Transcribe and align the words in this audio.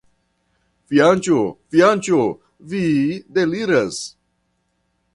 Fianĉo, 0.93 1.43
fianĉo, 1.75 2.23
vi 2.73 2.83
deliras! 3.39 4.05